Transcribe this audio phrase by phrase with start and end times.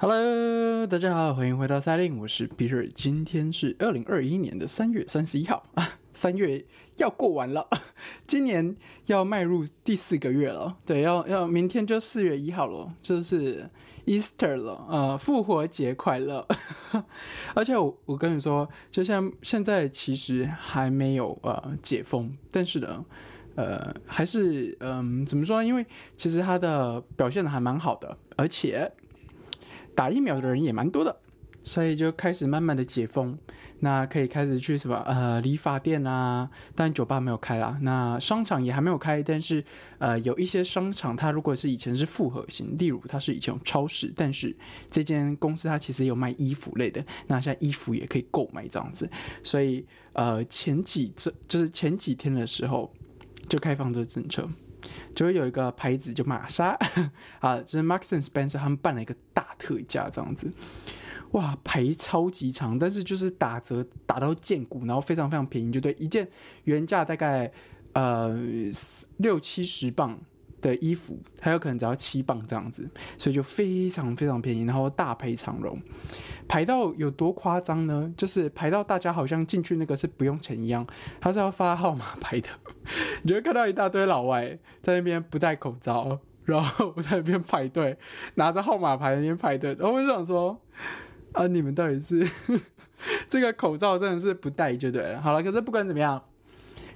[0.00, 2.88] Hello，大家好，欢迎回到赛令，我是 Peter。
[2.94, 6.64] 今天是二零二一年的三月三十一号啊，三月
[6.98, 7.68] 要过完了，
[8.24, 8.76] 今年
[9.06, 10.76] 要迈入第四个月了。
[10.86, 13.68] 对，要要明天就四月一号了，就是
[14.06, 16.46] Easter 了，呃，复活节快乐。
[17.54, 23.04] 而且我我跟你说，就像现在其实还没有呃解封，但是呢，
[23.56, 25.60] 呃，还是嗯怎么说？
[25.60, 25.84] 因为
[26.16, 28.92] 其实它的表现的还蛮好的，而且。
[29.98, 31.18] 打疫苗的人也蛮多的，
[31.64, 33.36] 所以就开始慢慢的解封，
[33.80, 39.64] 那可以开始去什么呃理发店啊，但酒吧没有开啦，那商场也还没有开，但是
[39.98, 44.56] 呃有一些商场它如果是以前是复合型，例如它是以前有超市，但是
[44.88, 49.10] 这间公司它其实有卖衣服类的，那现在衣服也可以购买这样子，
[49.42, 52.94] 所以呃前几这就是前几天的时候
[53.48, 54.48] 就开放这政策。
[55.14, 56.78] 就会有一个牌子，就玛莎
[57.40, 60.50] 啊，就是 Marks and Spencer 他们办了一个大特价，这样子，
[61.32, 66.28] 哇，排超级长，但是就是打折打到见骨，然后非常非常便宜，就对，一件
[66.64, 67.52] 原价大概
[67.92, 68.38] 呃
[69.16, 70.18] 六七十磅。
[70.60, 75.80] 的衣服，它有可能只要七磅这样子，所以就非常非常便宜，然后大排长龙，
[76.46, 78.12] 排到有多夸张呢？
[78.16, 80.86] 就是排到大家好像进去那个是不用钱一样，
[81.20, 82.48] 他是要发号码牌的。
[83.22, 87.96] 你就会看到一大堆老外在那边不戴口罩，然后我在那边排队，
[88.34, 90.60] 拿着号码牌那边排队，然后我就想说，
[91.32, 92.26] 啊，你们到底是
[93.28, 95.20] 这个口罩真的是不戴就对了。
[95.20, 96.22] 好了，可是不管怎么样。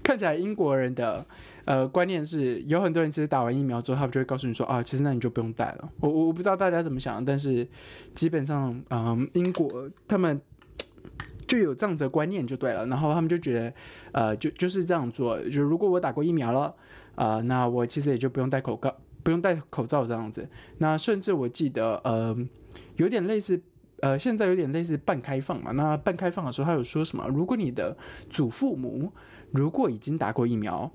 [0.03, 1.25] 看起来英国人的
[1.65, 5.89] 呃观念是有很多人其实打完疫苗之后，他们就会告诉你说啊，其实那你就不用戴了。
[6.01, 7.67] 我我我不知道大家怎么想，但是
[8.15, 10.41] 基本上嗯，英国他们
[11.47, 12.87] 就有这样子的观念就对了。
[12.87, 13.73] 然后他们就觉得
[14.13, 16.75] 呃，就就是这样做，就如果我打过疫苗了
[17.15, 20.49] 啊，那我其实也就不用戴口罩，不用戴口罩这样子。
[20.79, 22.37] 那甚至我记得呃，
[22.97, 23.61] 有点类似
[24.01, 25.71] 呃，现在有点类似半开放嘛。
[25.73, 27.29] 那半开放的时候，他有说什么？
[27.29, 27.97] 如果你的
[28.31, 29.13] 祖父母
[29.53, 30.91] 如果已经打过疫苗，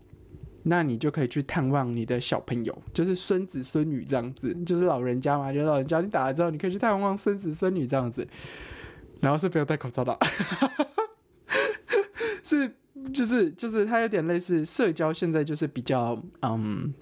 [0.63, 8.27] 那你就可以去探望你的小朋友，就是孙子孙女这样子，就是老人家嘛，就老人家你打了之后，你可以去探望孙子孙女这样子，
[9.21, 10.17] 然后是不用戴口罩的，
[12.43, 12.75] 是
[13.13, 16.93] 就是就是它有点类似社交，现在就是比较嗯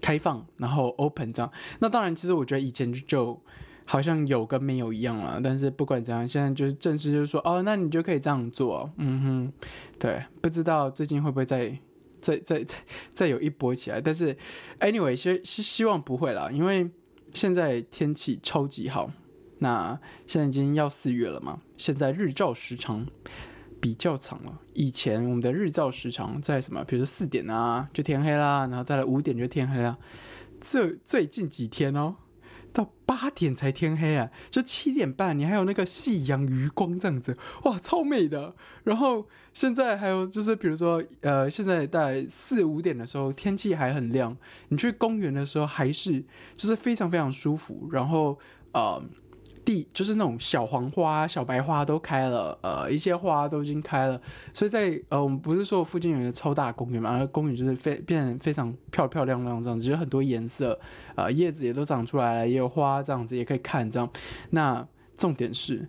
[0.00, 1.52] 开放，然后 open 这样。
[1.78, 3.40] 那当然，其实我觉得以前就。
[3.86, 9.52] 好像有跟没有一样了，但是不管怎样，现在就是正式就是说，哦，那你就可以这样做，嗯哼，
[9.98, 11.78] 对，不知道最近会不会再
[12.20, 12.78] 再再再
[13.12, 14.34] 再有一波起来，但是
[14.80, 16.90] anyway，希希希望不会啦，因为
[17.34, 19.10] 现在天气超级好，
[19.58, 23.06] 那现在已经要四月了嘛，现在日照时长
[23.80, 29.98] 比较长了，以前我们的日照时长在什么，比如说四点啊就天黑啦，然后再来五点就天黑啦，
[30.58, 32.16] 这最近几天哦。
[32.74, 38.54] 到八点才天黑啊，就七点半，你还有那个夕阳余光这样子，哇，超美的。
[38.82, 44.36] 然后现在还有就是，比如说，呃，现在在四五点的时候，天气还很亮，
[44.68, 46.22] 你去公园的时候还是
[46.54, 47.88] 就是非常非常舒服。
[47.90, 48.38] 然后，
[48.72, 49.02] 呃。
[49.64, 54.20] 地就是那种小黄花、小白花都开了，呃，一些花都已经开了，
[54.52, 60.78] 所以在呃，我们不是说附近有一个超大公园嘛，而公园就是非变非常漂漂亮亮这样子，有很多颜色，
[61.14, 64.08] 呃，叶子也都长出来了，也有花这样子，也可以看这样。
[64.50, 64.86] 那
[65.16, 65.88] 重点是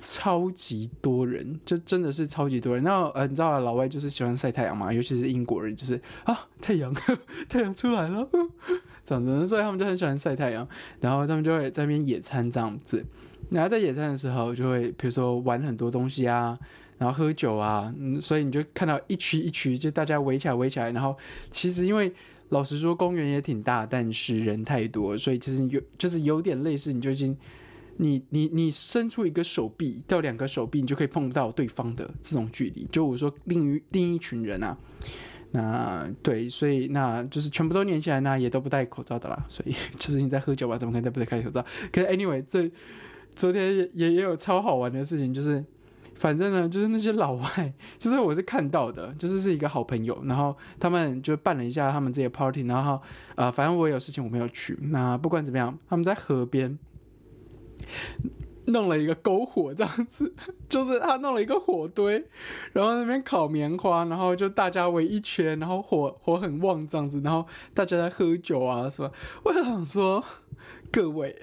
[0.00, 2.82] 超级多人，就真的是超级多人。
[2.82, 6.92] 那呃，你知道老外就是喜欢晒太阳嘛，尤其是英国人，就是啊，太阳，
[7.48, 8.28] 太阳出来了。
[9.04, 10.66] 这样子，所以他们就很喜欢晒太阳，
[11.00, 13.04] 然后他们就会在那边野餐这样子。
[13.50, 16.58] 然后在野餐的时候，就会比如说玩很多东西啊，
[16.98, 20.90] 然后喝酒啊，嗯，所以你就看到一区一区，就大家围起来围起来。
[20.92, 21.16] 然后
[21.50, 22.12] 其实因为
[22.50, 27.36] 老实说，公园也挺大，但是人太多，所以其实有就是有点类似，你就已经
[28.00, 32.86] 你你你伸出一个手臂到两个手臂，你就可以碰到对方的这种距离。
[32.90, 34.76] 就我说另一另一群人啊。
[35.52, 39.44] 那对，所以那就是全部都连起来，那也都不戴口罩的啦。
[39.48, 41.60] 所以 就是你在喝酒吧，怎么可能不戴口罩？
[41.92, 42.70] 可是 anyway，这
[43.34, 45.64] 昨天也也有超好玩的事情，就是
[46.14, 53.02] 反正呢，就是那些老外，就是我是看到的，就是是一个好朋友，然后他们就办了一下他们这些 party，然后
[53.34, 54.78] 呃，反正我有事情我没有去。
[54.80, 56.78] 那不管怎么样，他们在河边。
[58.66, 60.32] 弄了一个篝火这样子，
[60.68, 62.24] 就是他弄了一个火堆，
[62.72, 67.44] 然后那边烤棉花，然后就大家围一圈，然后火火很旺这样子，然后
[67.74, 69.10] 大家在喝酒啊是吧？
[69.42, 70.24] 我想说，
[70.92, 71.36] 各位，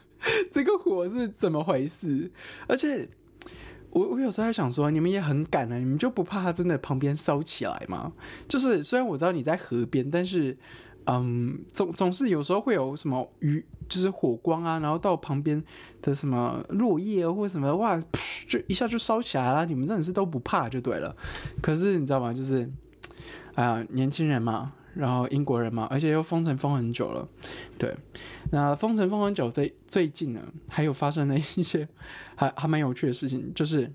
[0.52, 2.30] 这个火是怎么回事？
[2.66, 3.08] 而且
[3.90, 8.12] 我我有时候在想说，你们也很敢啊，你们就不怕它真的旁边烧起来吗？
[8.46, 10.58] 就是虽然我知道你在河边，但是。
[11.06, 15.62] 嗯，总总是有时候会有什么鱼，就是火光啊，然后到旁边
[16.00, 18.00] 的什么落叶或者什么，哇，
[18.48, 19.66] 就一下就烧起来了。
[19.66, 21.14] 你们真的是都不怕就对了。
[21.60, 22.32] 可是你知道吗？
[22.32, 22.70] 就是
[23.54, 27.28] 啊，年轻人嘛，然后英国人嘛，而且又封城封很久了。
[27.76, 27.94] 对，
[28.50, 31.86] 那封城封很久，最最近呢，还有发生了一些
[32.34, 33.92] 还还蛮有趣的事情，就是。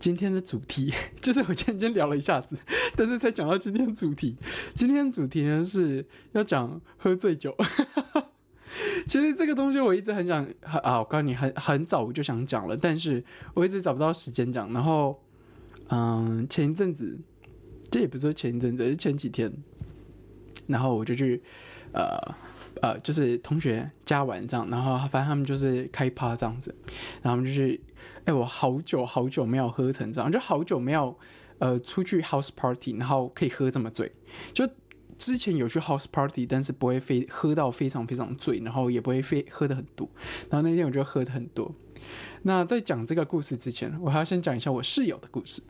[0.00, 2.58] 今天的主题 就是我今天聊了一下子，
[2.96, 4.34] 但是才讲到今天主题。
[4.74, 7.54] 今天主题呢是要讲喝醉酒。
[9.06, 14.72] 其实这个东西我一直很想啊，我告诉你，很很早我就想讲了，但是我一直找不到时间讲。
[14.72, 15.20] 然后，
[15.88, 17.18] 嗯，前一阵子，
[17.90, 19.52] 这也不是说前一阵子，是前几天，
[20.66, 21.42] 然后我就去
[21.92, 22.16] 呃
[22.80, 26.74] 呃，就是同学家玩这样，然后反正他们就是开趴这样子，
[27.20, 27.78] 然后我们就去。
[28.24, 31.16] 哎，我好久好久没有喝成这样，就好久没有
[31.58, 34.12] 呃出去 house party，然后可以喝这么醉。
[34.52, 34.68] 就
[35.18, 40.08] 之前有去 house party，但是不会非喝到非常非常醉，然后也不会非喝的很多。
[40.48, 41.74] 然后那天我就喝的很多。
[42.42, 45.62] 那在讲这个故事之前，我还要先讲一下我室友的故事。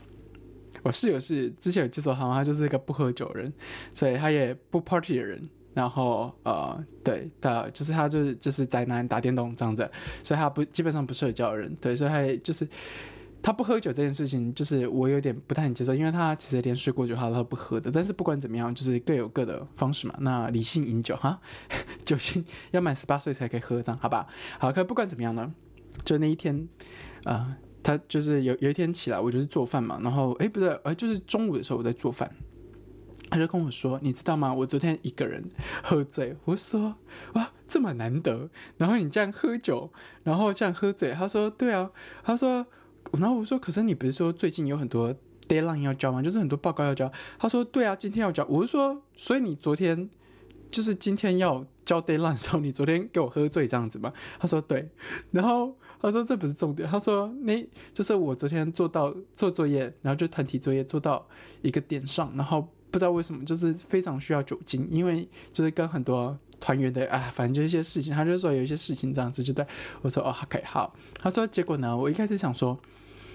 [0.83, 3.53] 我室友是之前有介绍他，他就是一个不喝酒的人，
[3.93, 5.43] 所以他也不 party 的人。
[5.81, 9.91] 然后呃，对的，就是他就是就是宅男打电动这样子，
[10.23, 12.69] 所以他不基本上不社交的人，对，所以他就是
[13.43, 17.91] 他不喝酒这件事情，就是我有点不太能接受，因为他其实连睡过酒他都不喝的。
[17.91, 20.15] 但是不管怎么样，就是各有各的方式嘛。
[20.21, 21.41] 那理性饮酒哈，
[22.05, 24.27] 酒精要满十八岁才可以喝，这样好吧？
[24.59, 25.51] 好，可不管怎么样呢，
[26.05, 26.69] 就那一天，
[27.25, 32.31] 呃，他就是有有一天起来，我就是做饭嘛，然后哎不对，呃就是中午的时候我在做饭。
[33.31, 34.53] 他就跟我说：“你知道吗？
[34.53, 35.49] 我昨天一个人
[35.85, 36.97] 喝醉。”我说
[37.35, 38.51] ：“哇，这么难得！
[38.77, 39.93] 然后你这样喝酒，
[40.25, 41.89] 然后这样喝醉。”他说：“对啊。”
[42.25, 42.67] 他说
[43.15, 45.15] ：“然后我说，可是你不是说最近有很多
[45.47, 46.21] deadline 要交吗？
[46.21, 50.11] 就是很多报告要交。”他说：“对啊，今天要交。”我说：“所以你昨天
[50.73, 54.91] 就是今天要交 deadline 的时候，你昨天给我喝醉这样子吗？”他说：“对。”
[55.31, 61.29] 然后他说：“这不是重点。”他说：“那就是我昨天做到做作业，然后就团体作业做到
[61.63, 69.65] 一个点上，然后。”不知道为什么，就是非常需要酒精，因为就是跟很多团员的啊，反正就一些事情，他就说有一些事情这样子，就对
[70.03, 70.95] 我说哦，OK，好。
[71.19, 72.79] 他说结果呢，我一开始想说，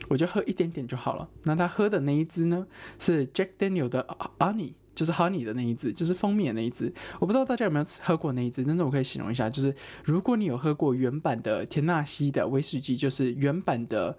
[0.10, 1.28] 我就喝一点点就好了。
[1.44, 2.68] 那他喝的那一支呢，
[3.00, 4.06] 是 Jack Daniel 的
[4.38, 6.94] Honey，就是 Honey 的那一支，就是蜂蜜的那一支。
[7.20, 9.74] 我不知道大家有没有喝过那一支，但是我可以形容一下，就是
[10.04, 14.18] 如果你有喝过原版的田纳西的威士忌，就是原版的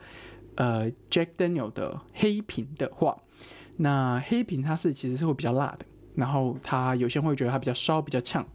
[0.56, 3.18] 呃 Jack Daniel 的黑瓶的话。
[3.76, 8.46] 那黑瓶它是其实是会比较辣的，然后它有些人会觉得它比较烧比较呛，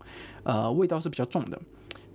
[0.43, 1.61] 呃，味道是比较重的。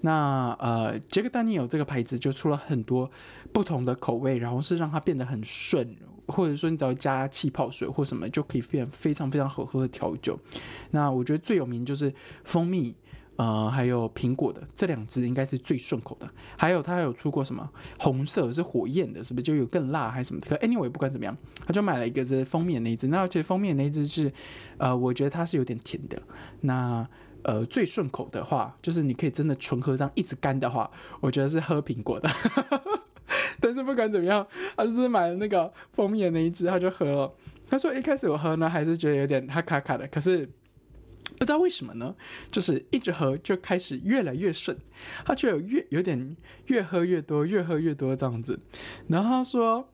[0.00, 3.10] 那呃，杰克丹尼尔这个牌子就出了很多
[3.52, 5.96] 不同的口味，然后是让它变得很顺，
[6.28, 10.38] 或者说你只要加气泡水或什么就可以变非常非常好喝的调酒。
[10.90, 12.12] 那我觉得最有名就是
[12.44, 12.94] 蜂蜜。
[13.36, 16.26] 呃，还有苹果的这两支应该是最顺口的。
[16.56, 20.40] 还有他还有出过什么红色是火焰的，是不是就有更辣还是什么？
[20.40, 21.36] 可 anyway 不管怎么样，
[21.66, 23.08] 他就买了一个这封面那一支。
[23.08, 24.32] 那其实封面那一支是，
[24.78, 26.20] 呃，我觉得它是有点甜的。
[26.62, 27.06] 那
[27.42, 30.90] 呃最顺口的话，就是你可以真的纯喝这样一直干的话，
[31.20, 32.30] 我觉得是喝苹果的。
[33.60, 34.46] 但是不管怎么样，
[34.76, 37.32] 他就是买了那个封面那一支，他就喝了。
[37.68, 40.48] 他说一开始我喝呢，还是觉得有点哈卡卡的，可是。
[41.38, 42.14] 不知道为什么呢？
[42.50, 44.76] 就是一直喝就开始越来越顺，
[45.24, 46.36] 他就有越有点
[46.66, 48.58] 越喝越多，越喝越多这样子。
[49.08, 49.88] 然后他说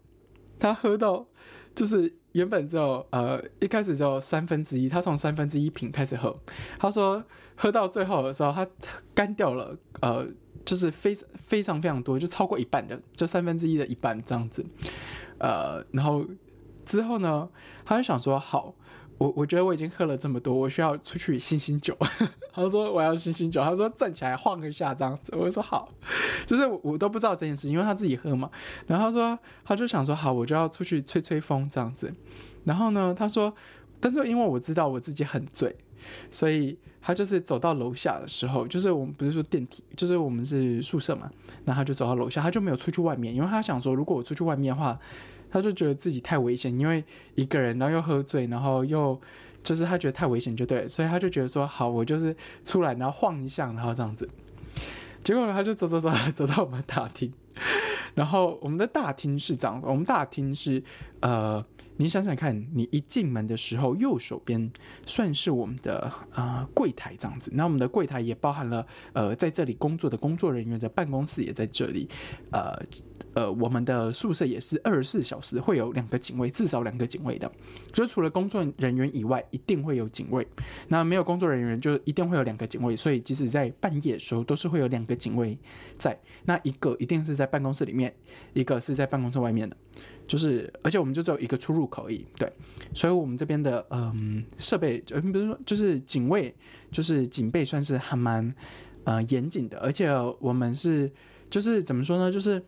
[0.58, 1.26] 他喝到
[1.74, 6.38] 就是原本只有呃一开始只有三分之一，他从三分之一瓶开始喝。
[6.78, 7.24] 他说
[7.56, 8.66] 喝到最后的时候，他
[9.14, 10.26] 干掉了呃
[10.64, 14.64] 就是非非常非常多，就超过一半的，就三分之一的一半这样子。
[15.38, 16.24] 呃，然后
[16.86, 17.48] 之后呢，
[17.84, 18.74] 他就想说好。
[19.22, 21.96] 我我觉得我已经喝了这么多，我需要出去醒醒酒。
[22.52, 25.32] 他说我要醒醒酒，他说站起来晃一下这样子。
[25.36, 25.88] 我就说好，
[26.44, 28.50] 就是我都不知道这件事，因为他自己喝嘛。
[28.88, 32.12] 然后他说他就想说好，我就要出去吹吹风这样子。
[32.64, 33.54] 然后呢，他说，
[34.00, 35.76] 但是因为我知道我自己很醉，
[36.32, 41.30] 所以他就是走到楼下的时候，就是我们不是说电梯，就是我们是宿舍嘛，
[41.64, 44.98] 然后他就走到楼下，他就没有出去外面，因为他想说如果我出去外面的话。
[45.52, 47.04] 他就觉得自己太危险，因为
[47.34, 49.20] 一个人，然后又喝醉，然后又
[49.62, 54.26] 就是他觉得太危险，就对，所以他就觉得说好，我就是出来，然后晃一下，然后这样子。
[55.22, 57.30] 结果呢，他就走走走走到我们大厅，
[58.14, 60.82] 然后我们的大厅是这样，我们大厅是
[61.20, 61.64] 呃，
[61.98, 64.72] 你想想看，你一进门的时候，右手边
[65.06, 72.08] 算是我们的呃柜台这样子，那我们的柜台也包含了呃在这里工作的工作人员的办公室也在这里，
[72.50, 72.82] 呃。
[73.34, 77.50] 呃，我们的宿舍也是二十四小时会有两个警卫，至少两个警卫的。
[77.90, 80.46] 就除了工作人员以外，一定会有警卫。
[80.88, 82.94] 那没有工作人员，就一定会有两个警卫。
[82.94, 85.56] 所以即使在半夜的时候，都是会有两个警卫
[85.98, 86.18] 在。
[86.44, 88.14] 那一个一定是在办公室里面，
[88.52, 89.74] 一个是在办公室外面的。
[90.26, 92.26] 就是，而且我们就只有一个出入口而已。
[92.36, 92.52] 对，
[92.94, 96.54] 所以我们这边的嗯设备，嗯，比如说就是警卫，
[96.90, 98.54] 就是警备算是还蛮
[99.04, 99.78] 呃严谨的。
[99.78, 101.10] 而且我们是
[101.48, 102.30] 就是怎么说呢？
[102.30, 102.62] 就是。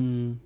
[0.00, 0.38] 嗯，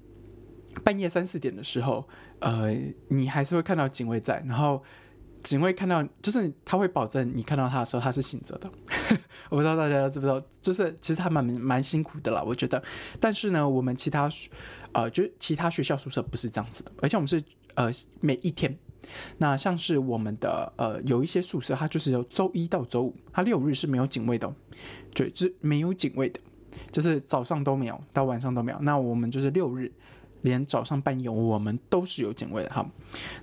[0.82, 2.08] 半夜三四点的时候，
[2.40, 2.74] 呃，
[3.08, 4.82] 你还是会看到警卫在，然后
[5.42, 8.70] 警卫看到，就是他会保证你看到他的时候他是醒着的。
[9.50, 12.82] 我不知道大家知不知道，就是其实他蛮蛮辛苦的啦，我觉得。
[13.20, 14.26] 但是呢，我们其他
[14.92, 17.42] 呃，就其他学校宿舍不是这样子的，而且我们是
[17.74, 17.90] 呃
[18.20, 18.74] 每一天，
[19.36, 24.50] 那像是我们的呃有一些宿舍，它就是由周一到周五，它六日是没有警卫的，
[25.14, 26.40] 对，是没有警卫的。
[26.90, 28.78] 就是早上都没有，到晚上都没有。
[28.80, 29.90] 那我们就是六日，
[30.42, 32.86] 连早上半夜我们都是有警卫的哈。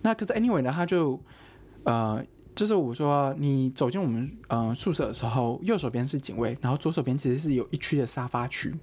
[0.01, 1.19] 那可是 anyway 呢，他就
[1.83, 2.23] 呃，
[2.55, 8.73] 就是我说你走进我们呃宿舍的时候，右手边是警卫，然后左手边其实是有一区的沙发区。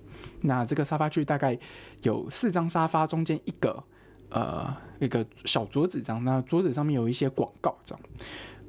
[0.41, 1.59] 那这个沙发区大概
[2.03, 3.83] 有四张沙发，中间一个
[4.31, 6.23] 呃一个小桌子这样。
[6.25, 8.05] 那桌子上面有一些广告这样。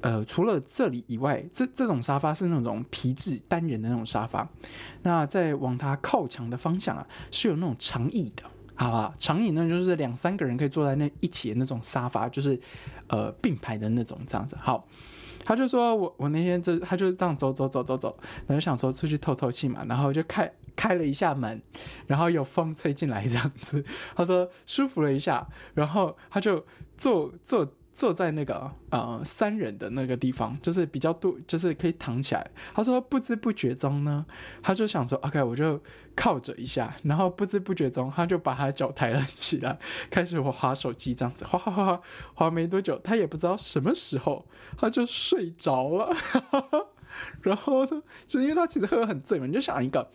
[0.00, 4.48] 呃，除了这里以外，这这种沙发是那种皮质单人的那种沙发。
[5.02, 8.44] 那在往它靠墙的方向啊，是有那种长椅的，
[8.76, 9.12] 好吧？
[9.18, 12.60] 长椅呢，就是两三个人可以坐在那一起的那种沙发，就是
[13.08, 14.56] 呃并排的那种这样子。
[14.60, 14.86] 好，
[15.44, 21.60] 他就说我我那天这他就这样走走走走走，然后想说出去透透气嘛，然后就开开了一下门，
[22.06, 23.84] 然后有风吹进来这样子。
[24.14, 26.64] 他说舒服了一下，然后他就
[26.96, 27.68] 坐坐。
[27.98, 32.48] 坐在那个呃三人的那个地方，就是比较多，就是可以躺起来。
[32.72, 34.24] 他说不知不觉中呢，
[34.62, 35.82] 他就想说，OK，我就
[36.14, 39.76] 靠着一下，然后不知不觉中他就把他脚抬了起来，
[40.10, 42.00] 开始我划手机这样子，滑滑滑滑
[42.34, 46.14] 滑没多久，他也不知道什么时候他就睡着了。
[47.42, 50.10] 然后呢，就因为他其实喝的很醉嘛，你就想一个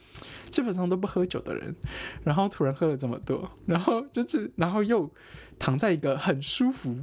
[0.49, 1.75] 基本上都不喝酒的人，
[2.23, 5.09] 然后突然喝了这么多，然后就是然后又
[5.57, 6.95] 躺在一个很舒服。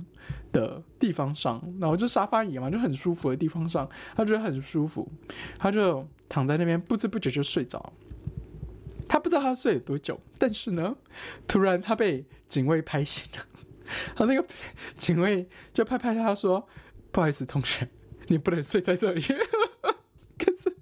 [0.53, 5.09] 的地方上，然后就沙发椅嘛，就很舒服的地方上，他觉得很舒服，
[5.59, 7.93] 他就躺在那边，不知不觉就睡着。
[9.09, 10.97] 他不知道他睡了多久，但是呢，
[11.47, 13.47] 突然他被警卫拍醒了，
[14.17, 14.45] 他那个
[14.97, 16.69] 警卫就拍拍他说
[17.13, 17.89] ：“不好意思，同学，
[18.27, 19.23] 你不能睡在这里。”
[20.45, 20.75] 可是。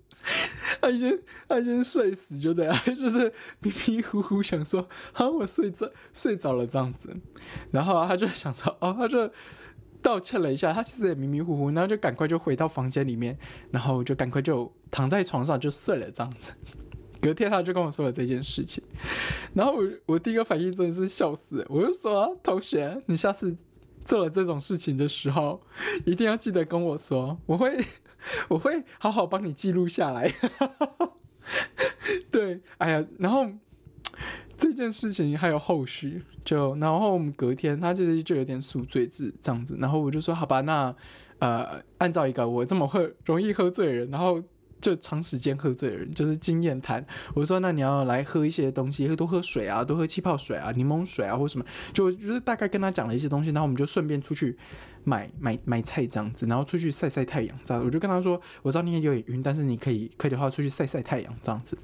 [0.82, 7.16] 他已经他已经睡死，就对啊， 就是迷迷糊糊想说，好，我睡着睡着了这样子，
[7.70, 9.30] 然后他就想说，哦，他就
[10.02, 13.38] 道歉了一下，他其实也迷迷糊糊，然后就赶快就回到房间里面，
[13.70, 16.52] 然后就赶快就躺在床上就睡了这样子。
[17.22, 18.84] 隔天他就跟我说了这件事情，
[19.54, 23.56] 然后我我第一个反应真的是笑死，我就说，同学，你下次
[24.04, 25.62] 做了这种事情的时候，
[26.04, 27.82] 一定要记得跟我说，我会。
[28.48, 30.32] 我会好好帮你记录下来。
[32.30, 33.46] 对，哎呀，然后
[34.56, 40.94] 这件事情还有后续，就然后我们隔天他其实就有点宿醉字这样子，然后我就说好吧，那
[41.38, 44.42] 呃，按照一个我这么会容易喝醉人，然后。
[44.80, 47.04] 就长时间喝醉的人，就是经验谈。
[47.34, 53.50] 我说，那你要来喝一些东西，喝多喝水啊，多喝气泡水啊，柠檬水啊，或什么，就就是大概跟他讲了一些东西。
[53.50, 54.56] 然后我们就顺便出去
[55.04, 57.84] 买买买菜这样子，然后出去晒晒太阳这样。
[57.84, 61.76] 我就跟他说，我知道你也有点晕，但是你可以可以的话出去晒晒太阳这样子。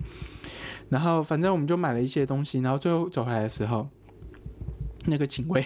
[0.88, 3.88] 然后反正我们就买了一些东西，然后最后走回来的时候，
[5.06, 5.64] 那个警卫。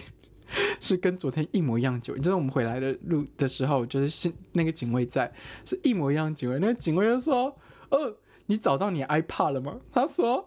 [0.80, 5.32] 是跟昨天一模一样警卫，就是我们回来的路的时候，就是是那个警卫在，
[5.64, 6.58] 是一模一样警卫。
[6.58, 7.56] 那个警卫就说
[7.90, 8.16] ：“哦，
[8.46, 10.44] 你找到你 iPad 了吗？”他说，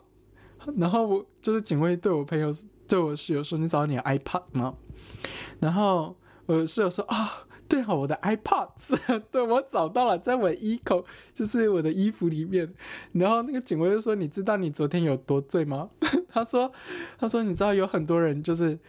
[0.77, 2.53] 然后我就是警卫对我朋友
[2.87, 4.75] 对我室友说：“你找到你的 iPad 吗？”
[5.59, 8.69] 然后我室友说：“啊，对好我的 iPad，
[9.31, 12.73] 对我找到了，在我衣口，就是我的衣服里面。”
[13.13, 15.89] 然后那个警卫就说：“你知道你昨天有多醉吗？”
[16.29, 16.71] 他说
[17.19, 18.79] ：“他说你知道有很多人就是。”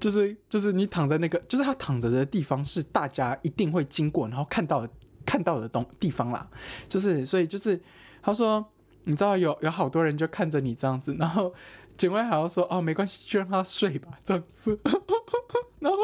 [0.00, 4.88] 就是就是你躺在那个，就是他躺着的地方是大家一定会经过，然后看到
[5.26, 6.48] 看到的东地方啦。
[6.88, 7.80] 就是所以就是
[8.22, 8.64] 他说，
[9.04, 11.52] 你知道有有好多人就看着你这样子，然后
[11.96, 14.80] 警卫还要说哦没关系，就让他睡吧这样子。
[15.78, 15.98] 然后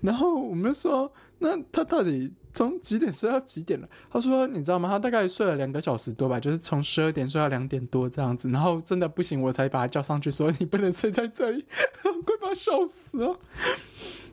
[0.00, 2.32] 然后我们说，那他到底？
[2.52, 3.88] 从几点睡到几点了？
[4.10, 4.88] 他说：“你知道吗？
[4.88, 8.48] 他大概睡了两个小时多吧，就是从十二点睡到两点多这样子。
[8.50, 11.64] 然后真的不行，我才把他叫上去，说你不能睡在这里，
[12.02, 13.38] 快把他笑死了。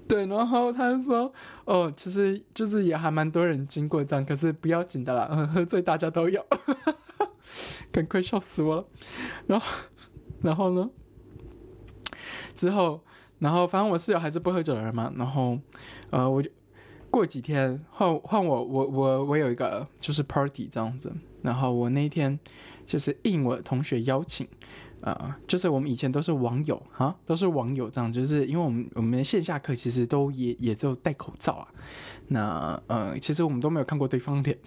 [0.08, 1.32] 对，然后他就说：
[1.66, 6.46] 哦，其实就是也还蛮多人经过这样，可是不要紧的啦，嗯喝醉大家都有，
[7.92, 8.86] 赶快笑死我了。
[9.48, 9.68] 然后，
[10.42, 10.90] 然后呢？
[12.56, 13.02] 之后，
[13.38, 15.58] 然后反正我室友还是不喝酒的人嘛，然后
[16.10, 16.50] 呃，我就
[17.10, 21.12] 过几天换换我我我我有一个就是 party 这样子，
[21.42, 22.40] 然后我那一天
[22.86, 24.48] 就是应我同学邀请。
[25.02, 31.68] 呃，就是我们以前都是网友哈，都是网友这样，就是因为我们我们线下课其实都也也就戴口罩啊。
[32.28, 34.58] 那呃，其实我们都没有看过对方脸，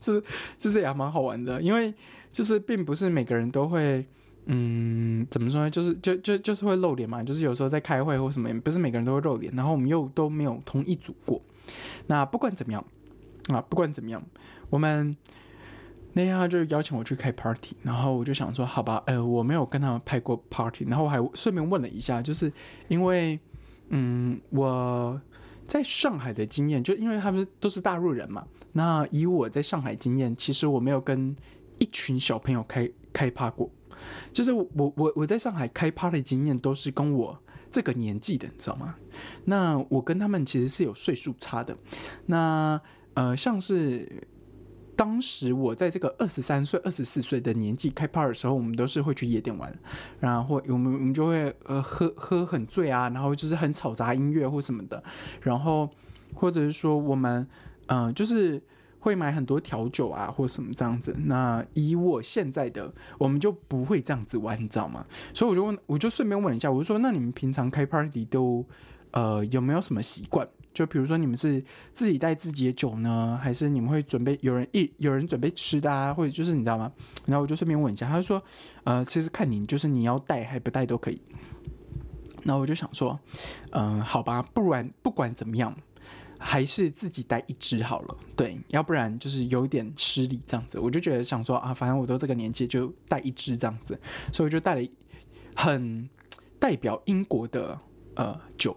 [0.00, 0.24] 就 是
[0.58, 1.94] 就是也蛮好玩的，因为
[2.32, 4.04] 就是并不是每个人都会，
[4.46, 5.70] 嗯，怎么说呢？
[5.70, 9.54] 就是就就就是会露脸嘛，就是有时候在开会或什么，不是每个人都会露脸。
[9.54, 11.40] 然后我们又都没有同一组过。
[12.06, 12.84] 那不管怎么样
[13.48, 14.22] 啊，不管怎么样，
[14.68, 15.16] 我们。
[16.12, 22.52] 那天他就邀请我去开 party，然后我就想说，好吧，呃，我没有跟他们拍过 party，然后我还顺便问了一下，就是
[22.88, 23.38] 因为，
[23.90, 25.20] 嗯，我
[25.68, 31.36] 在上海的经验，就因为他们都是大陆人嘛，那以我在上海经验，其实我没有跟
[31.78, 33.70] 一群小朋友开开趴过，
[34.32, 37.38] 就是我我我在上海开趴的经验都是跟我
[37.70, 38.96] 这个年纪的，你知道吗？
[39.44, 41.76] 那我跟他们其实是有岁数差的，
[42.26, 42.80] 那
[43.14, 44.26] 呃，像是。
[44.96, 49.74] 当时我在这个二十三岁、二十四岁的年纪开 party 的时候，我们都是会去夜店玩，
[50.18, 55.02] 然后我们我们就会呃喝喝很醉啊，然后就是很吵杂音乐或什么的，
[55.40, 55.88] 然后
[56.34, 57.48] 或者是说我们
[57.86, 58.62] 嗯就是
[59.00, 61.12] 会买很多调酒啊或什么这样子。
[61.24, 65.04] 那以我现在的，我们就不会这样子玩，你知道吗？
[65.34, 68.64] 所以我就问，我就顺便问一下，我就说，那你们平常开 party 都
[69.10, 70.46] 呃有没有什么习惯？
[70.72, 76.14] 就比如说，你们是自己带自己的酒呢，还是你们会准备有人一有人准备吃的啊？
[76.14, 76.92] 或者就是你知道吗？
[77.26, 78.40] 然后我就顺便问一下，他就说，
[78.84, 81.20] 呃，其实看你就是你要带还不带都可以。
[82.44, 83.18] 然后我就想说，
[83.72, 85.76] 嗯，好吧，不然不管怎么样，
[86.40, 88.16] 还是自己带一支好了。
[88.34, 90.80] 对，要不然就是有点失礼这样子。
[90.80, 93.98] 我就觉得想说啊，反正我都这个年纪，就带一支这样子。
[94.32, 94.88] 所以我就带了
[95.54, 96.08] 很
[96.58, 97.78] 代表英国的
[98.14, 98.76] 呃酒。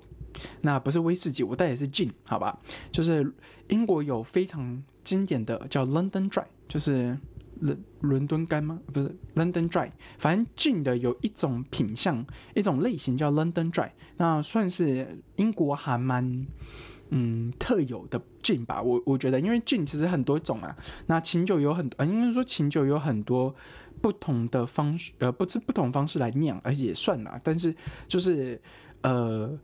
[0.62, 2.60] 那不是威士忌，我带的是金好吧？
[2.91, 3.34] 就是
[3.70, 7.17] 英国有非常经典的叫 London Dry，就是
[7.60, 8.82] 伦伦敦干吗？
[8.91, 16.48] 不是 London Dry，反正金的有一种品相，一种类型叫 London Dry，那算是英国还蛮
[17.09, 18.81] 嗯特有的 gin 吧。
[18.81, 20.75] 我我觉得，因为 gin 其实很多种啊，
[21.07, 23.53] 那琴酒有很多，应该说琴酒有很多
[24.01, 27.75] 不同的方式，呃，不是不同方式来酿，而且也算啦，但是
[28.07, 28.61] 就是
[29.01, 29.57] 呃。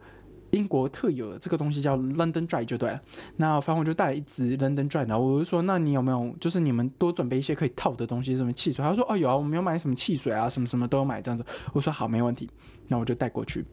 [0.52, 3.00] 英国特有的这个东西叫 London Dry 就对了。
[3.36, 8.84] 那反正我就带了一支 London Dry，然后我就说，那你有没有就是你们多准备一些可以套的东西，什么汽水？
[8.84, 11.46] 他说，哦有啊，我们有买什么汽水啊，什么什么都有买这样子。
[11.72, 12.50] 我说好，没问题。
[12.88, 13.64] 那我就带过去。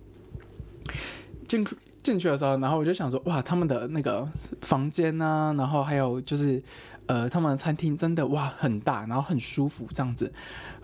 [1.49, 1.65] 进
[2.07, 4.27] 进去的时候，然后我就想说，哇，他们的那个
[4.61, 6.63] 房间呢，然后还有就是。
[7.09, 10.33] 呃，他们的餐厅真的哇很大，然后很舒服这样子，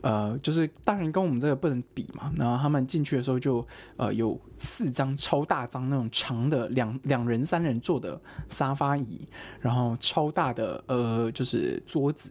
[0.02, 2.32] 呃，就是当然跟我们这个不能比嘛。
[2.36, 9.26] 然后他们进去的时候就呃有四张超大张那种长的两两人三人坐的沙发椅，
[9.58, 12.30] 然后超大的呃就是桌子，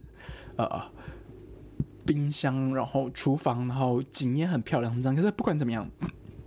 [0.55, 0.81] 呃
[2.07, 5.13] 冰箱，然后厨房，然后景也很漂亮这样。
[5.17, 5.85] 可是不管怎么样，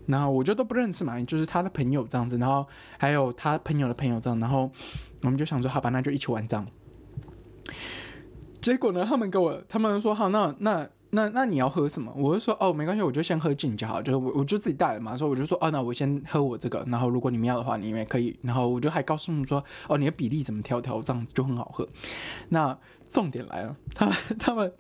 [0.07, 2.67] 然后我就都不认识嘛，就是他的朋友这样子，然后
[2.99, 4.71] 还有他朋友的朋友这样，然后
[5.23, 6.67] 我们就想说好吧，那就一起玩这样。
[8.61, 9.05] 结果呢？
[9.05, 12.12] 他们跟我，他们说好，那那那那你要喝什么？
[12.17, 18.38] 我就说哦，没关系，我就先喝劲就好，就是我我就自己带了嘛，所以我就说哦，那我先喝我这个，然后如果你们要的话，你们也可以。
[18.43, 21.88] 然后我就还告诉他们说哦，你的比例怎么调调，这样子就很好喝。
[22.49, 22.79] 那
[23.11, 24.73] 重点来了，他们 他们。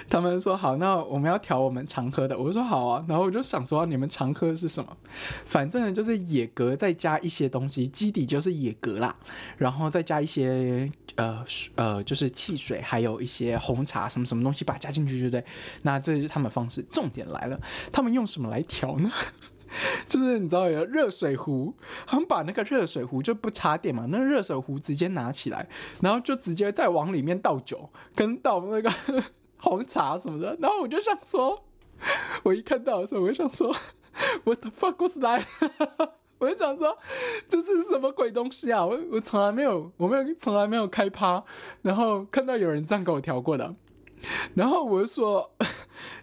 [0.08, 2.38] 他们说好，那我们要调我们常喝的。
[2.38, 4.96] 我就说好啊，然后我就想说你们常喝的是什么？
[5.44, 9.14] 反正就是野格再加一些东西，基底就是野格啦，
[9.56, 11.44] 然后再加一些呃
[11.76, 15.44] 呃就是汽水，还有一些红茶什么什么东西，把它加进去，对不对？
[15.82, 16.82] 那这就是他们方式。
[16.90, 17.60] 重点来了，
[17.92, 19.10] 他们用什么来调呢？
[20.08, 21.72] 就是你知道有热水壶，
[22.04, 25.68] 他们把那个热水壶就不插电嘛，那热水壶直接拿起来，
[26.00, 28.90] 然后就直接再往里面倒酒，跟倒那个。
[29.60, 31.64] 红茶什么的，然后我就想说，
[32.42, 33.74] 我一看到的时候，我就想说，
[34.44, 35.42] 我的 fuck was that？
[36.38, 36.96] 我就想说，
[37.48, 38.84] 这是什么鬼东西啊？
[38.84, 41.44] 我我从来没有，我没有从来没有开趴，
[41.82, 43.74] 然后看到有人这样给我调过的。
[44.54, 45.50] 然后我就说：“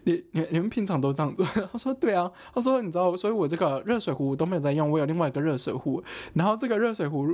[0.08, 1.36] 你你你们平常都这样？
[1.72, 6.02] ”他说：“对啊。”他说：“你知道，所以我这个热水壶都没有在用，我有另外一个热水壶。
[6.34, 7.28] 然后这个热水壶，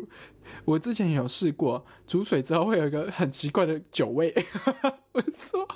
[0.66, 4.34] 我之前有试过煮水之后会有一个很奇怪的酒味。
[5.14, 5.68] ”我说：“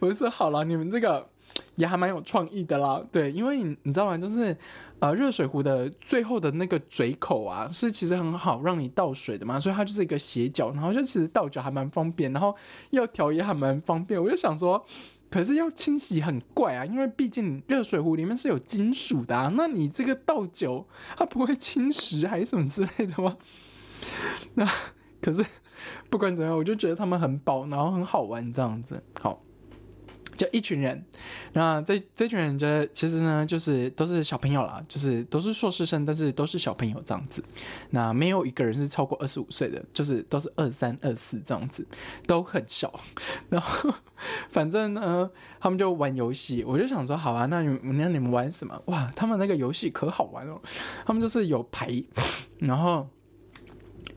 [0.00, 1.30] 我说好了，你们这个。”
[1.74, 4.18] 也还蛮有创意的啦，对，因为你你知道吗？
[4.18, 4.56] 就是
[4.98, 12.54] 呃，热水壶的最后的那个嘴口啊，是其实很好让你倒水的嘛，所以它就是一个斜角，然后就其实倒酒还蛮方便，然后
[12.90, 14.20] 要调也还蛮方便。
[14.20, 14.84] 我就想说，
[15.30, 19.52] 可是要清洗很怪啊，因为毕竟热水壶里面是有金属的啊。
[19.54, 20.86] 那你这个倒酒，
[21.16, 23.36] 它不会侵蚀还是什么之类的吗？
[24.54, 24.66] 那
[25.20, 25.44] 可是
[26.08, 29.02] 不管怎样，我就觉得他们很饱，然后很好玩这样子。
[29.20, 29.42] 好。
[30.38, 31.04] 就一群人，
[31.52, 37.42] 那这这群人，这其实呢，就是都是小朋友啦，就是都是硕士生，但是都是小朋友这样子。
[37.90, 41.84] 那没有一个人是超过二十五岁的，就是都是二三二四这样子，
[42.26, 43.00] 都很小。
[43.50, 43.92] 然后
[44.48, 48.80] 反正呢，他们就玩游戏，我就想说，好啊，那你那你们玩什么？
[48.86, 50.58] 哇，他们那个游戏可好玩了，
[51.04, 52.00] 他们就是有牌，
[52.60, 53.08] 然后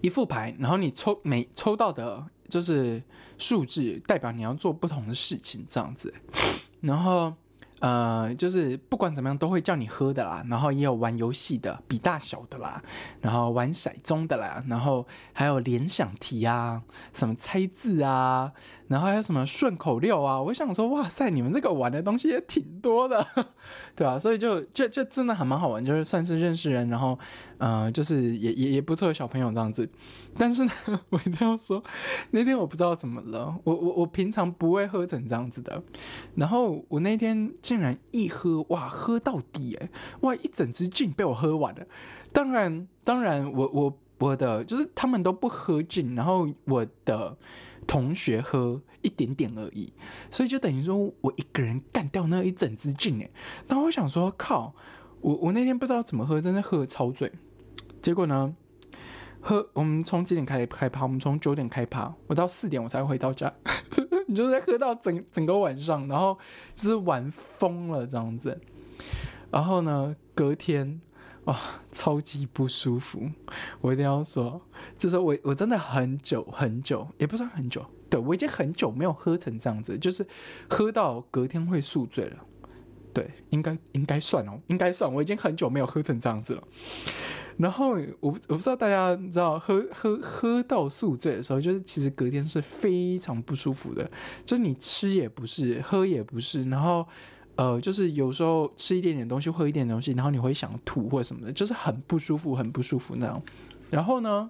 [0.02, 2.28] 一副牌，然后你抽每抽到的。
[2.52, 3.02] 就是
[3.42, 6.14] 数字代表你要做不同的事情，这样子，
[6.80, 7.34] 然后。
[7.82, 12.80] 呃，就是不管怎么样都会叫你喝的啦，然后也有玩游戏的比大小的啦，
[13.22, 18.52] 然后玩骰盅的啦，然后还有联想题啊，什么猜字啊，
[18.92, 20.40] 然后还有什么顺口溜啊。
[20.40, 23.26] 我想说，哇塞，你们这个玩的东西也挺多的，
[23.96, 24.20] 对吧？
[24.20, 27.18] 所以就就就真的还蛮好玩，就是算是认识人，然后
[27.58, 29.90] 呃，就是也也也不错的小朋友这样子。
[30.38, 30.72] 但是呢，
[31.10, 31.84] 我一定要说，
[32.32, 35.82] 那天我不知道怎么了，我我我平常不会喝成这样子的，
[36.36, 37.32] 然后我那天。
[37.62, 39.90] 竟然一喝哇，喝到底哎，
[40.22, 41.86] 哇，一整支劲被我喝完了。
[42.34, 47.38] 当然，当然，我我我的就是他们都不喝劲，然后我的
[47.92, 49.92] 同学喝一点点而已，
[50.30, 53.30] 所以就等于说我一个人干掉那一整支劲哎。
[53.68, 54.74] 然后我想说，靠，
[55.20, 57.30] 我我那天不知道怎么喝，真的喝的超醉。
[58.02, 58.56] 结果呢？
[59.42, 61.04] 喝，我们从几点开始开趴？
[61.04, 63.54] 我们从九点开趴，我到四点我才回到家。
[64.26, 66.40] 你就在喝到整整个晚上，然后
[66.74, 68.62] 就是玩疯了这样子。
[69.52, 71.02] 然后呢，隔天
[71.46, 71.60] 哇，
[71.92, 73.30] 超级不舒服。
[73.82, 74.62] 我一定要说，
[74.98, 80.26] 就是我我真的很久很久，也不算很久，对我已经很久没有喝成这样子，就是
[80.70, 82.38] 喝到隔天会宿醉了。
[83.14, 85.12] 对，应该应该算哦，应该算。
[85.14, 86.64] 我已经很久没有喝成这样子了。
[87.58, 94.10] 然后我我不知道大家知道喝喝喝到宿醉的时候，就是其实隔天是非常不舒服的，
[94.46, 97.06] 就是你吃也不是，喝也不是，然后
[97.62, 103.39] 呃，就是有时候吃一点点东西，喝一点东西，然后你会想吐或者什么的，就是很不舒服，很不舒服那样。
[103.91, 104.50] 然后呢，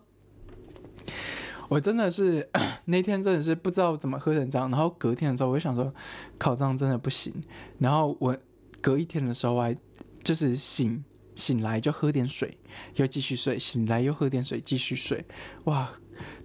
[1.68, 2.50] 我真的是
[2.86, 5.94] 那天真的是不知道怎么喝成这样，然后隔天的时候我就想说，
[6.38, 7.34] 考这样真的不行。
[7.80, 8.38] 然后我
[8.80, 9.76] 隔一天的时候我还
[10.24, 11.04] 就是醒。
[11.34, 12.56] 醒来就喝点水，
[12.96, 13.58] 又继续睡。
[13.58, 15.26] 醒来又喝点水，继续睡。
[15.64, 15.90] 哇，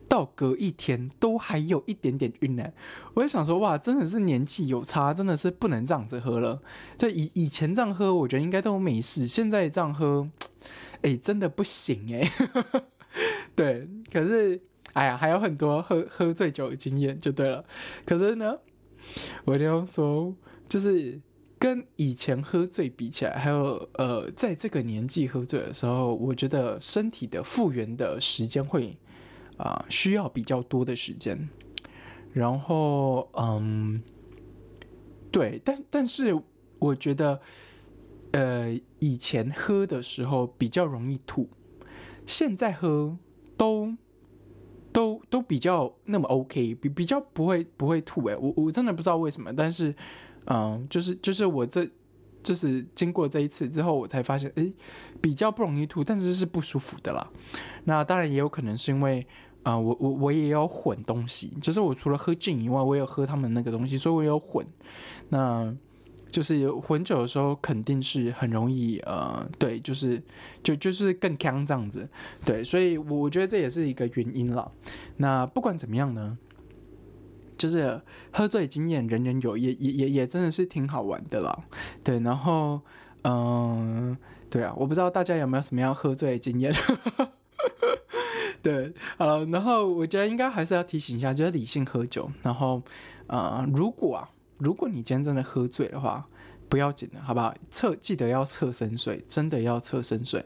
[0.09, 2.73] 到隔一天都还有一点点晕呢。
[3.15, 6.61] 我就想说，哇，真的是年纪有差，真的是不能这样子喝了。
[6.99, 9.27] 就以以前这样喝，我觉得应该都没事。
[9.27, 10.29] 现在这样喝，
[11.03, 12.31] 哎，真的不行哎。
[13.55, 14.61] 对，可是，
[14.93, 17.65] 哎呀，还有很多喝喝醉酒的经验就对了。
[18.05, 18.57] 可是呢，
[19.45, 20.35] 我一定要说，
[20.69, 21.21] 就是。
[21.59, 28.95] 跟以前喝醉比起来，还有呃，在这个年纪喝醉的时候，我觉得身体的复原的时间会
[29.57, 31.49] 啊需要比较多的时间。
[32.33, 34.03] 然后嗯，
[35.31, 36.39] 对，但但是
[36.79, 37.41] 我觉得
[38.33, 41.49] 呃以前喝的时候比较容易吐，
[42.27, 43.17] 现在喝
[43.57, 43.95] 都
[44.93, 49.95] 都都比较那么 OK，比比较不会不会吐哎，我我真的不知道为什么，但是。
[50.49, 51.85] 嗯，就是就是我这，
[52.41, 54.73] 就是经过这一次之后，我才发现，哎，
[55.21, 57.29] 比较不容易吐，但是是不舒服的啦。
[57.83, 59.27] 那当然也有可能是因为，
[59.67, 64.65] 啊，我我我也要混东西，就是我除了喝酒以外，我有喝他们那个东西，所以我有混。
[65.31, 65.75] 那
[66.31, 70.23] 就是混酒的时候，肯定是很容易，呃，对，就是
[70.63, 72.09] 就就是更呛这样子，
[72.45, 74.71] 对，所以我觉得这也是一个原因了。
[75.17, 76.39] 那不管怎么样呢？
[77.59, 78.01] 就是
[78.31, 81.65] 喝醉经验人人有，也也也也真的是挺好玩的啦。
[82.05, 82.81] 对，然后
[83.25, 84.17] 嗯，
[84.49, 86.73] 对啊，我不知道大家有没有什么样喝醉的经验。
[88.67, 92.31] 对，好，然后我觉得应该还是要提醒一下，就是理性喝酒。
[92.43, 92.83] 然后
[93.29, 96.27] 呃，如果啊，如果你今天真的喝醉的话，
[96.69, 97.55] 不要紧的，好不好？
[97.71, 100.45] 测记得要测深水，真的要测深水，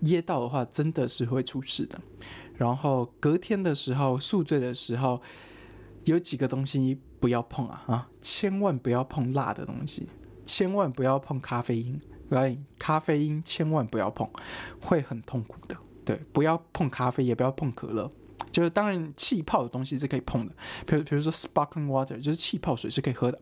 [0.00, 1.98] 噎到的话真的是会出事的。
[2.56, 5.20] 然后隔天的时候宿醉的时候。
[6.04, 8.08] 有几个东西不要碰啊啊！
[8.20, 10.06] 千万不要碰辣的东西，
[10.44, 11.98] 千万不要碰咖啡因，
[12.28, 14.28] 对，咖啡因千万不要碰，
[14.82, 15.74] 会很痛苦的。
[16.04, 18.10] 对，不要碰咖啡，也不要碰可乐。
[18.50, 20.52] 就是当然气泡的东西是可以碰的，
[20.86, 23.40] 比如比如说 sparkling water，就是气泡水是可以喝的，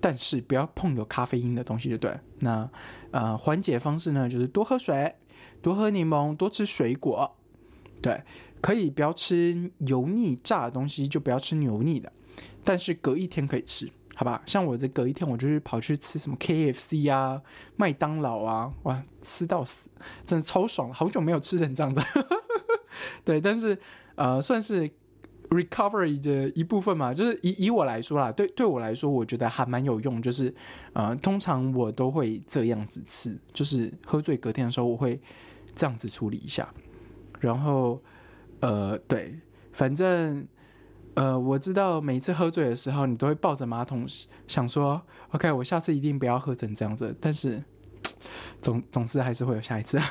[0.00, 2.14] 但是不要碰有咖啡因的东西就对。
[2.40, 2.68] 那
[3.10, 5.14] 呃，缓解方式呢，就是多喝水，
[5.62, 7.36] 多喝柠檬，多吃水果，
[8.02, 8.22] 对。
[8.60, 12.10] 可以不要吃油腻炸的东西，就不要吃油腻的，
[12.64, 14.40] 但是隔一天可以吃好吧？
[14.46, 17.42] 像我这隔一天，我就是跑去吃什么 KFC 啊、
[17.76, 19.90] 麦当劳啊，哇，吃到死，
[20.24, 22.00] 真的超爽，好久没有吃成这样子。
[23.24, 23.76] 对，但是
[24.14, 24.88] 呃，算是
[25.50, 30.22] recovery 的一部分嘛，就是以以我来说啦，对对我来说，我觉得还蛮有用。
[30.22, 30.54] 就是
[30.92, 35.20] 呃，通常我都会这样子吃，就是喝醉隔天的时候，我会
[35.74, 36.72] 这样子处理一下。
[37.40, 38.00] 然后
[38.60, 39.38] 呃，对，
[39.72, 40.46] 反正。
[41.14, 44.06] 呃，我知道每次喝醉的时候，你都会抱着马桶
[44.46, 45.00] 想说
[45.30, 47.16] ，OK，我下次一定不要喝成这样子。
[47.20, 47.62] 但是
[48.60, 49.98] 总总是还是会有下一次。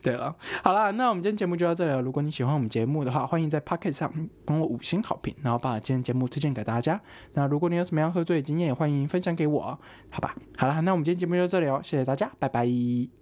[0.00, 2.00] 对了，好了，那我们今天节目就到这里了。
[2.00, 4.12] 如果你喜欢我们节目的话，欢迎在 Pocket 上
[4.44, 7.00] 帮我五星好评，然后把今天节目推荐给大家。
[7.34, 9.78] 那如果你有什么样喝醉的经验，也欢迎分享给我，
[10.10, 10.36] 好吧？
[10.56, 13.17] 好了，那我们今天节目就到这里哦，谢谢大家，拜拜。